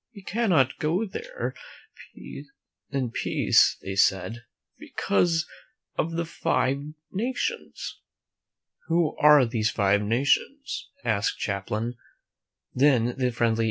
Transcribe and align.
"We 0.15 0.23
cannot 0.23 0.79
go 0.79 1.05
there 1.05 1.53
in 2.15 3.11
peace," 3.11 3.77
they 3.83 3.93
said, 3.95 4.43
"because 4.79 5.45
of 5.95 6.13
the 6.13 6.25
Five 6.25 6.81
Nations." 7.11 7.99
"Who 8.87 9.15
are 9.17 9.45
these 9.45 9.69
Five 9.69 10.01
Nations?" 10.01 10.89
asked 11.05 11.39
Champlain. 11.39 11.97
Then 12.73 13.13
the 13.15 13.31
friendly 13.31 13.57
(0^; 13.57 13.57
V 13.57 13.59
^,<\>^ 13.59 13.59